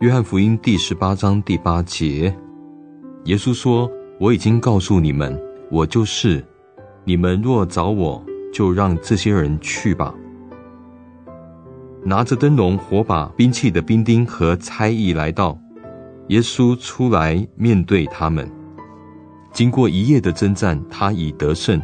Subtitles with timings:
[0.00, 2.34] 约翰福音第十八章第八节
[3.24, 3.90] 耶稣说
[4.20, 5.40] 我已经告诉你们
[5.70, 6.44] 我就是。
[7.08, 8.20] 你们若找我
[8.52, 10.12] 就让这些人去吧。
[12.04, 15.56] 拿着灯笼火把兵器的兵丁和差役来到
[16.28, 18.50] 耶稣出来面对他们。
[19.52, 21.80] 经过一夜的征战他已得胜。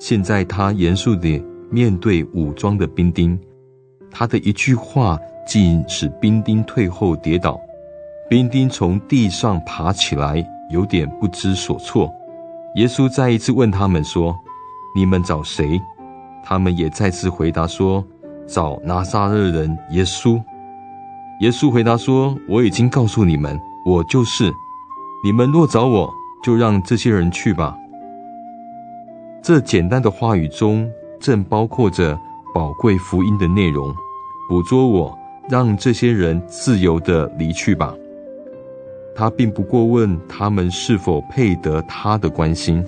[0.00, 1.40] 现在他严肃的
[1.74, 3.36] 面对武装的兵丁，
[4.08, 7.60] 他的一句话竟使兵丁退后跌倒。
[8.30, 12.08] 兵丁从地上爬起来，有点不知所措。
[12.76, 14.32] 耶稣再一次问他们说
[14.94, 15.80] ：“你们找谁？”
[16.46, 18.04] 他们也再次回答说
[18.46, 20.40] ：“找拿撒勒人耶稣。”
[21.42, 24.52] 耶稣回答说：“我已经告诉你们，我就是。
[25.24, 26.08] 你们若找我，
[26.44, 27.76] 就让这些人去吧。
[29.42, 30.88] 这简单的话语中，
[31.24, 32.20] 正包括着
[32.54, 33.90] 宝贵福音的内容。
[34.46, 37.94] 捕捉我，让这些人自由地离去吧。
[39.16, 42.84] 他并不过问他们是否配得他的关心，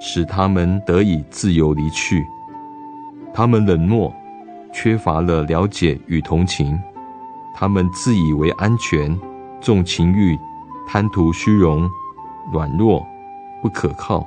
[0.00, 2.24] 使他们得以自由离去。
[3.34, 4.10] 他们冷漠，
[4.72, 6.78] 缺乏了了解与同情。
[7.54, 9.14] 他们自以为安全，
[9.60, 10.34] 重情欲，
[10.88, 11.86] 贪图虚荣。
[12.54, 13.04] 软弱，
[13.60, 14.26] 不可靠，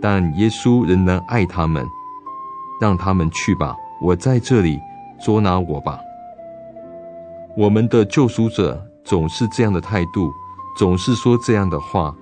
[0.00, 1.86] 但耶稣仍然爱他们，
[2.80, 3.76] 让他们去吧。
[4.00, 4.80] 我在这里，
[5.20, 6.00] 捉拿我吧。
[7.56, 10.30] 我们的救赎者总是这样的态度，
[10.78, 12.14] 总是说这样的话。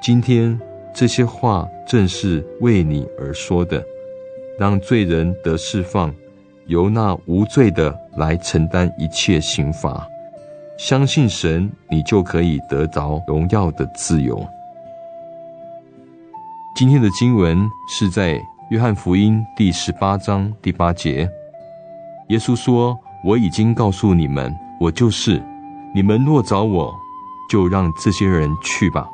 [0.00, 0.58] 今天
[0.94, 3.84] 这些话正是为你而说的，
[4.58, 6.12] 让罪人得释放，
[6.66, 10.06] 由那无罪的来承担一切刑罚。
[10.78, 14.44] 相信神，你就可以得着荣耀的自由。
[16.74, 17.58] 今天的经文
[17.88, 18.40] 是在
[18.72, 21.28] 约翰福音第十八章第八节。
[22.30, 25.42] 耶稣说：“我已经告诉你们，我就是。
[25.94, 26.90] 你们若找我，
[27.50, 29.06] 就让这些人去吧。”